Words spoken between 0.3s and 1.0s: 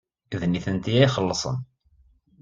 D nitenti